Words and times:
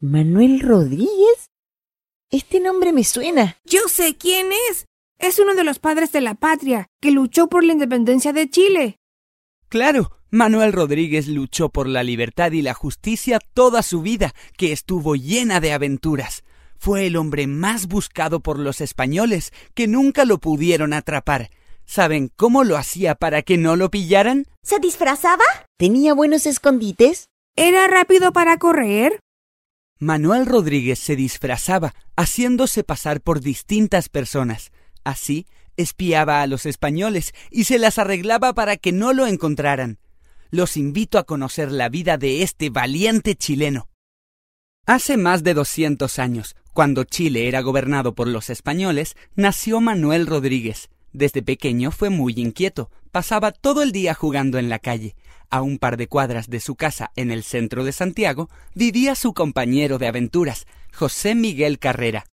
¿Manuel 0.00 0.60
Rodríguez? 0.60 1.50
Este 2.30 2.60
nombre 2.60 2.92
me 2.92 3.02
suena. 3.02 3.56
Yo 3.64 3.80
sé 3.88 4.16
quién 4.16 4.50
es. 4.70 4.86
Es 5.18 5.40
uno 5.40 5.56
de 5.56 5.64
los 5.64 5.80
padres 5.80 6.12
de 6.12 6.20
la 6.20 6.36
patria, 6.36 6.86
que 7.00 7.10
luchó 7.10 7.48
por 7.48 7.64
la 7.64 7.72
independencia 7.72 8.32
de 8.32 8.48
Chile. 8.48 9.00
Claro, 9.68 10.12
Manuel 10.30 10.72
Rodríguez 10.72 11.26
luchó 11.26 11.70
por 11.70 11.88
la 11.88 12.04
libertad 12.04 12.52
y 12.52 12.62
la 12.62 12.74
justicia 12.74 13.40
toda 13.54 13.82
su 13.82 14.00
vida, 14.00 14.34
que 14.56 14.70
estuvo 14.70 15.16
llena 15.16 15.58
de 15.58 15.72
aventuras. 15.72 16.44
Fue 16.78 17.08
el 17.08 17.16
hombre 17.16 17.48
más 17.48 17.88
buscado 17.88 18.38
por 18.38 18.60
los 18.60 18.80
españoles, 18.80 19.50
que 19.74 19.88
nunca 19.88 20.24
lo 20.24 20.38
pudieron 20.38 20.92
atrapar. 20.92 21.50
¿Saben 21.86 22.30
cómo 22.36 22.62
lo 22.62 22.76
hacía 22.76 23.16
para 23.16 23.42
que 23.42 23.58
no 23.58 23.74
lo 23.74 23.90
pillaran? 23.90 24.46
¿Se 24.62 24.78
disfrazaba? 24.78 25.42
¿Tenía 25.76 26.14
buenos 26.14 26.46
escondites? 26.46 27.30
¿Era 27.56 27.88
rápido 27.88 28.32
para 28.32 28.58
correr? 28.58 29.18
Manuel 30.00 30.46
Rodríguez 30.46 31.00
se 31.00 31.16
disfrazaba, 31.16 31.94
haciéndose 32.16 32.84
pasar 32.84 33.20
por 33.20 33.40
distintas 33.40 34.08
personas. 34.08 34.70
Así, 35.02 35.46
espiaba 35.76 36.40
a 36.40 36.46
los 36.46 36.66
españoles 36.66 37.32
y 37.50 37.64
se 37.64 37.78
las 37.78 37.98
arreglaba 37.98 38.52
para 38.52 38.76
que 38.76 38.92
no 38.92 39.12
lo 39.12 39.26
encontraran. 39.26 39.98
Los 40.50 40.76
invito 40.76 41.18
a 41.18 41.24
conocer 41.24 41.72
la 41.72 41.88
vida 41.88 42.16
de 42.16 42.42
este 42.42 42.70
valiente 42.70 43.34
chileno. 43.34 43.88
Hace 44.86 45.16
más 45.16 45.42
de 45.42 45.54
200 45.54 46.18
años, 46.18 46.54
cuando 46.72 47.02
Chile 47.04 47.48
era 47.48 47.60
gobernado 47.60 48.14
por 48.14 48.28
los 48.28 48.50
españoles, 48.50 49.16
nació 49.34 49.80
Manuel 49.80 50.26
Rodríguez. 50.26 50.90
Desde 51.12 51.42
pequeño 51.42 51.90
fue 51.90 52.10
muy 52.10 52.34
inquieto, 52.36 52.90
pasaba 53.10 53.52
todo 53.52 53.82
el 53.82 53.92
día 53.92 54.14
jugando 54.14 54.58
en 54.58 54.68
la 54.68 54.78
calle. 54.78 55.16
A 55.50 55.62
un 55.62 55.78
par 55.78 55.96
de 55.96 56.08
cuadras 56.08 56.50
de 56.50 56.60
su 56.60 56.76
casa 56.76 57.10
en 57.16 57.30
el 57.30 57.42
centro 57.42 57.84
de 57.84 57.92
Santiago 57.92 58.50
vivía 58.74 59.14
su 59.14 59.32
compañero 59.32 59.98
de 59.98 60.06
aventuras, 60.06 60.66
José 60.92 61.34
Miguel 61.34 61.78
Carrera. 61.78 62.26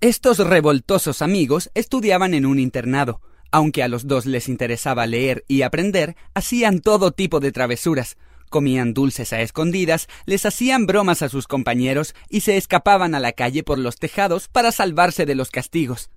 Estos 0.00 0.38
revoltosos 0.38 1.22
amigos 1.22 1.70
estudiaban 1.74 2.34
en 2.34 2.44
un 2.44 2.58
internado. 2.58 3.20
Aunque 3.52 3.82
a 3.82 3.88
los 3.88 4.08
dos 4.08 4.26
les 4.26 4.48
interesaba 4.48 5.06
leer 5.06 5.44
y 5.46 5.62
aprender, 5.62 6.16
hacían 6.34 6.80
todo 6.80 7.12
tipo 7.12 7.38
de 7.38 7.52
travesuras. 7.52 8.16
Comían 8.50 8.94
dulces 8.94 9.32
a 9.32 9.40
escondidas, 9.40 10.08
les 10.26 10.44
hacían 10.44 10.86
bromas 10.86 11.22
a 11.22 11.28
sus 11.28 11.46
compañeros 11.46 12.14
y 12.28 12.40
se 12.40 12.56
escapaban 12.56 13.14
a 13.14 13.20
la 13.20 13.32
calle 13.32 13.62
por 13.62 13.78
los 13.78 13.96
tejados 13.96 14.48
para 14.48 14.72
salvarse 14.72 15.24
de 15.24 15.34
los 15.34 15.50
castigos. 15.50 16.10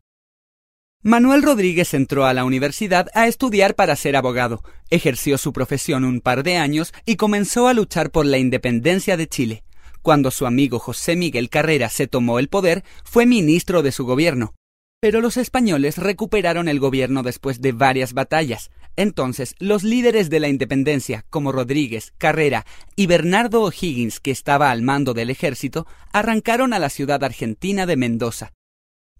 Manuel 1.08 1.44
Rodríguez 1.44 1.94
entró 1.94 2.25
a 2.25 2.34
la 2.34 2.45
universidad 2.45 3.09
a 3.14 3.28
estudiar 3.28 3.75
para 3.75 3.95
ser 3.95 4.16
abogado, 4.16 4.64
ejerció 4.89 5.38
su 5.38 5.53
profesión 5.53 6.03
un 6.03 6.20
par 6.20 6.42
de 6.42 6.58
años 6.58 6.95
y 7.06 7.16
comenzó 7.16 7.67
a 7.67 7.75
luchar 7.75 8.09
por 8.09 8.25
la 8.25 8.39
independencia 8.39 9.16
de 9.16 9.28
Chile. 9.28 9.64
Cuando 10.02 10.31
su 10.31 10.47
amigo 10.47 10.80
José 10.80 11.16
Miguel 11.16 11.52
Carrera 11.52 11.89
se 11.89 12.08
tomó 12.08 12.39
el 12.39 12.50
poder, 12.50 12.84
fue 13.03 13.28
ministro 13.28 13.84
de 13.84 13.92
su 13.92 14.03
gobierno. 14.03 14.56
Pero 15.00 15.22
los 15.22 15.38
españoles 15.38 16.00
recuperaron 16.00 16.67
el 16.67 16.80
gobierno 16.80 17.22
después 17.22 17.62
de 17.62 17.72
varias 17.72 18.14
batallas. 18.14 18.72
Entonces, 18.95 19.53
los 19.59 19.84
líderes 19.84 20.31
de 20.31 20.40
la 20.40 20.47
independencia, 20.47 21.23
como 21.30 21.52
Rodríguez, 21.52 22.14
Carrera 22.17 22.66
y 22.95 23.06
Bernardo 23.06 23.62
O'Higgins, 23.62 24.19
que 24.19 24.31
estaba 24.31 24.72
al 24.72 24.81
mando 24.81 25.14
del 25.14 25.30
ejército, 25.30 25.86
arrancaron 26.14 26.73
a 26.73 26.80
la 26.80 26.90
ciudad 26.90 27.23
argentina 27.23 27.86
de 27.86 27.95
Mendoza. 27.95 28.53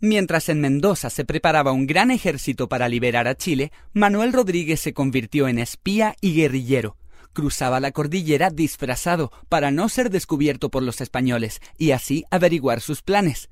Mientras 0.02 0.50
en 0.50 0.60
Mendoza 0.60 1.10
se 1.10 1.24
preparaba 1.24 1.72
un 1.72 1.88
gran 1.88 2.12
ejército 2.12 2.68
para 2.68 2.90
liberar 2.90 3.28
a 3.28 3.36
Chile, 3.36 3.72
Manuel 3.94 4.34
Rodríguez 4.34 4.82
se 4.82 4.94
convirtió 4.94 5.48
en 5.48 5.58
espía 5.58 6.16
y 6.20 6.36
guerrillero. 6.36 6.98
Cruzaba 7.32 7.80
la 7.80 7.92
cordillera 7.92 8.50
disfrazado 8.50 9.32
para 9.48 9.72
no 9.72 9.88
ser 9.88 10.10
descubierto 10.10 10.70
por 10.70 10.84
los 10.84 11.00
españoles 11.00 11.62
y 11.78 11.92
así 11.92 12.26
averiguar 12.30 12.82
sus 12.82 13.02
planes. 13.02 13.50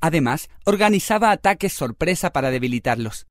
Además, 0.00 0.50
organizaba 0.64 1.30
ataques 1.30 1.72
sorpresa 1.72 2.30
para 2.30 2.50
debilitarlos. 2.50 3.26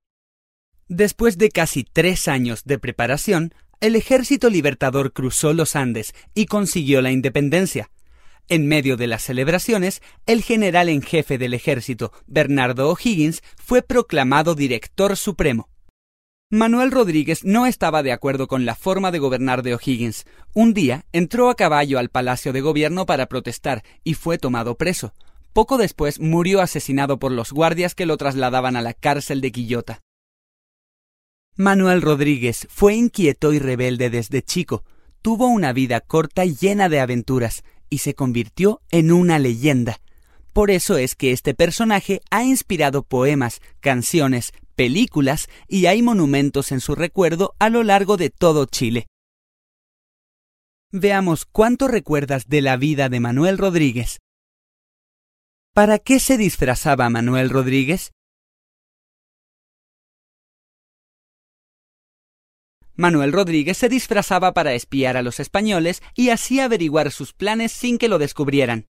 Después 0.88 1.38
de 1.38 1.50
casi 1.50 1.84
tres 1.84 2.28
años 2.28 2.64
de 2.66 2.80
preparación, 2.80 3.54
el 3.80 3.96
ejército 3.96 4.50
libertador 4.50 5.14
cruzó 5.14 5.54
los 5.54 5.76
Andes 5.76 6.14
y 6.34 6.48
consiguió 6.48 7.02
la 7.02 7.12
independencia. 7.12 7.90
En 8.48 8.68
medio 8.68 8.96
de 8.96 9.08
las 9.08 9.24
celebraciones, 9.24 10.02
el 10.28 10.44
general 10.44 10.90
en 10.90 11.02
jefe 11.02 11.40
del 11.40 11.56
ejército, 11.56 12.12
Bernardo 12.28 12.90
O'Higgins, 12.90 13.42
fue 13.58 13.82
proclamado 13.82 14.54
director 14.54 15.18
supremo. 15.18 15.70
Manuel 16.52 16.92
Rodríguez 16.92 17.44
no 17.44 17.66
estaba 17.66 18.04
de 18.04 18.12
acuerdo 18.12 18.48
con 18.48 18.66
la 18.66 18.76
forma 18.76 19.12
de 19.12 19.18
gobernar 19.18 19.64
de 19.64 19.74
O'Higgins. 19.74 20.26
Un 20.54 20.76
día 20.76 21.06
entró 21.12 21.50
a 21.50 21.56
caballo 21.56 21.98
al 21.98 22.10
Palacio 22.10 22.54
de 22.54 22.62
Gobierno 22.62 23.08
para 23.08 23.26
protestar 23.26 23.84
y 24.04 24.14
fue 24.14 24.38
tomado 24.38 24.78
preso. 24.78 25.14
Poco 25.54 25.80
después 25.80 26.20
murió 26.20 26.62
asesinado 26.62 27.18
por 27.18 27.32
los 27.32 27.52
guardias 27.52 27.96
que 27.96 28.06
lo 28.06 28.16
trasladaban 28.18 28.76
a 28.76 28.82
la 28.84 28.94
cárcel 28.94 29.42
de 29.42 29.52
Quillota. 29.52 30.04
Manuel 31.56 32.04
Rodríguez 32.04 32.68
fue 32.70 32.94
inquieto 32.94 33.52
y 33.52 33.58
rebelde 33.60 34.12
desde 34.12 34.44
chico. 34.44 34.84
Tuvo 35.24 35.48
una 35.48 35.74
vida 35.74 36.00
corta 36.00 36.46
y 36.46 36.56
llena 36.56 36.90
de 36.90 37.00
aventuras 37.00 37.64
y 37.90 38.00
se 38.00 38.16
convirtió 38.16 38.82
en 38.92 39.12
una 39.12 39.40
leyenda. 39.40 40.00
Por 40.54 40.72
eso 40.72 40.98
es 40.98 41.16
que 41.16 41.32
este 41.32 41.54
personaje 41.54 42.22
ha 42.32 42.44
inspirado 42.44 43.04
poemas, 43.04 43.62
canciones, 43.82 44.54
películas 44.76 45.48
y 45.68 45.88
hay 45.88 46.02
monumentos 46.02 46.72
en 46.72 46.80
su 46.80 46.96
recuerdo 46.96 47.56
a 47.60 47.70
lo 47.70 47.84
largo 47.84 48.18
de 48.18 48.30
todo 48.30 48.66
Chile. 48.66 49.08
Veamos 50.92 51.46
cuánto 51.46 51.88
recuerdas 51.88 52.48
de 52.48 52.62
la 52.62 52.78
vida 52.78 53.10
de 53.10 53.20
Manuel 53.20 53.58
Rodríguez. 53.58 54.20
¿Para 55.74 56.00
qué 56.00 56.22
se 56.22 56.38
disfrazaba 56.38 57.10
Manuel 57.10 57.50
Rodríguez? 57.50 58.15
Manuel 62.96 63.34
Rodríguez 63.34 63.78
se 63.78 63.90
disfrazaba 63.90 64.54
para 64.54 64.74
espiar 64.74 65.18
a 65.18 65.22
los 65.22 65.40
españoles 65.40 66.02
y 66.16 66.30
así 66.30 66.60
averiguar 66.60 67.12
sus 67.12 67.34
planes 67.34 67.72
sin 67.72 67.98
que 67.98 68.08
lo 68.08 68.18
descubrieran. 68.18 68.88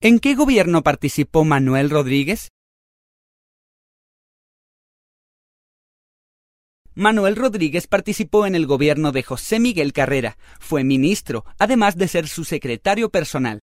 ¿En 0.00 0.18
qué 0.18 0.34
gobierno 0.34 0.82
participó 0.82 1.44
Manuel 1.44 1.90
Rodríguez? 1.90 2.48
Manuel 6.94 7.36
Rodríguez 7.36 7.86
participó 7.86 8.46
en 8.46 8.54
el 8.54 8.66
gobierno 8.66 9.12
de 9.12 9.22
José 9.22 9.60
Miguel 9.60 9.92
Carrera, 9.92 10.36
fue 10.58 10.84
ministro, 10.84 11.44
además 11.58 11.96
de 11.96 12.08
ser 12.08 12.28
su 12.28 12.44
secretario 12.44 13.10
personal. 13.10 13.60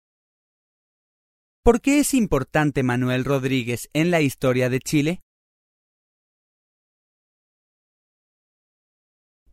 ¿Por 1.63 1.79
qué 1.81 1.99
es 1.99 2.15
importante 2.15 2.81
Manuel 2.81 3.23
Rodríguez 3.23 3.89
en 3.93 4.09
la 4.09 4.21
historia 4.21 4.69
de 4.69 4.79
Chile? 4.79 5.21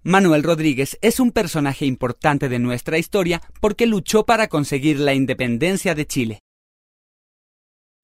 Manuel 0.02 0.44
Rodríguez 0.44 0.96
es 1.02 1.18
un 1.18 1.32
personaje 1.32 1.84
importante 1.84 2.48
de 2.48 2.58
nuestra 2.58 2.98
historia 2.98 3.42
porque 3.60 3.86
luchó 3.86 4.24
para 4.24 4.48
conseguir 4.48 5.00
la 5.00 5.12
independencia 5.12 5.94
de 5.94 6.06
Chile. 6.06 6.40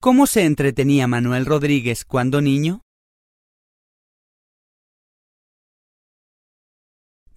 ¿Cómo 0.01 0.27
se 0.27 0.43
entretenía 0.43 1.07
Manuel 1.07 1.45
Rodríguez 1.45 2.03
cuando 2.03 2.41
niño? 2.41 2.81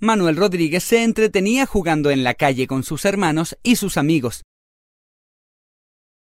Manuel 0.01 0.37
Rodríguez 0.37 0.85
se 0.85 1.03
entretenía 1.03 1.65
jugando 1.65 2.11
en 2.11 2.25
la 2.25 2.35
calle 2.35 2.67
con 2.67 2.83
sus 2.83 3.05
hermanos 3.05 3.57
y 3.63 3.77
sus 3.77 3.97
amigos. 3.97 4.43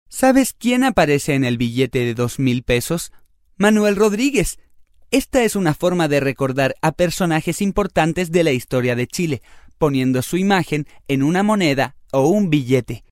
¿Sabes 0.09 0.53
quién 0.53 0.83
aparece 0.83 1.33
en 1.33 1.43
el 1.43 1.57
billete 1.57 1.99
de 1.99 2.13
dos 2.13 2.39
mil 2.39 2.63
pesos? 2.63 3.11
Manuel 3.57 3.95
Rodríguez. 3.95 4.59
Esta 5.09 5.43
es 5.43 5.55
una 5.55 5.73
forma 5.73 6.09
de 6.09 6.19
recordar 6.19 6.75
a 6.81 6.91
personajes 6.91 7.61
importantes 7.61 8.29
de 8.29 8.43
la 8.43 8.51
historia 8.51 8.93
de 8.93 9.07
Chile, 9.07 9.41
poniendo 9.77 10.21
su 10.21 10.35
imagen 10.35 10.85
en 11.07 11.23
una 11.23 11.43
moneda 11.43 11.95
o 12.11 12.27
un 12.27 12.49
billete. 12.49 13.05